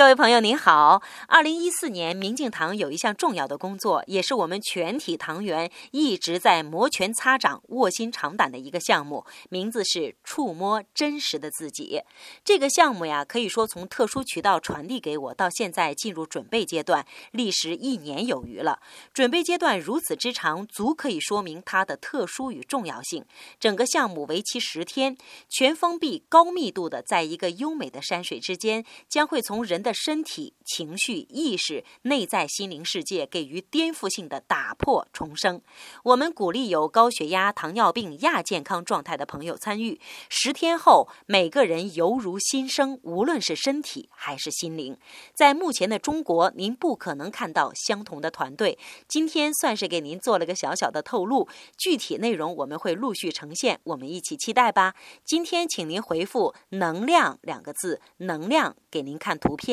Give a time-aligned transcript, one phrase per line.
[0.00, 12.00] 各位朋友您好，二零一四年明镜堂有一项重要的工作，也是我们全体堂员一直在摩拳擦掌、卧薪尝胆的一个项目，名字是触摸真实的自己。
[12.42, 18.80] 这个项目呀，可以说从特殊渠道传递给我，到现在进入准备阶段，历时一年有余了。
[19.12, 23.26] 准备阶段如此之长，足可以说明它的特殊与重要性。
[23.58, 25.18] 整个项目为期十天，
[25.50, 35.60] 全封闭、高密度的，在一个优美的山水之间，将会从人的身体、情绪、意识、内在心灵世界给予颠覆性的打破重生。
[36.04, 40.00] 我们鼓励有高血压、糖尿病、亚健康状态的朋友参与。
[40.28, 44.96] 十天后，每个人犹如新生，无论是身体还是心灵。
[45.34, 48.78] 在目前的中国，您不可能看到相同的团队。
[49.08, 54.94] 今天算是给您做了个小小的透露，具体内容我们会陆续呈现，我们一起期待吧。
[55.24, 59.70] 今天请您回复“能量”两个字，能量给您看图片。